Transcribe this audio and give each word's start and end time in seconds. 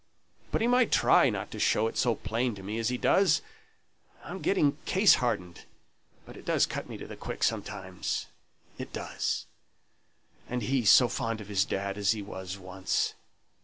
But 0.51 0.61
he 0.61 0.67
might 0.67 0.91
try 0.91 1.29
not 1.29 1.51
to 1.51 1.59
show 1.59 1.85
it 1.85 1.95
so 1.95 2.15
plain 2.15 2.55
to 2.55 2.63
me 2.63 2.79
as 2.79 2.89
he 2.89 2.97
does. 2.97 3.43
I'm 4.23 4.41
getting 4.41 4.77
case 4.85 5.13
hardened, 5.21 5.65
but 6.25 6.35
it 6.35 6.43
does 6.43 6.65
cut 6.65 6.89
me 6.89 6.97
to 6.97 7.05
the 7.05 7.15
quick 7.15 7.43
sometimes 7.43 8.25
it 8.79 8.91
does. 8.91 9.45
And 10.49 10.63
he 10.63 10.85
so 10.85 11.07
fond 11.07 11.39
of 11.39 11.49
his 11.49 11.65
dad 11.65 11.99
as 11.99 12.13
he 12.13 12.23
was 12.23 12.57
once! 12.57 13.13